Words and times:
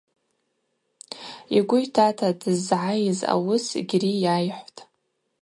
Йгвы 1.57 1.79
йтата 1.85 2.27
дыззгӏайыз 2.39 3.19
ауыс 3.33 3.65
Гьри 3.89 4.11
йайхӏвтӏ. 4.23 4.79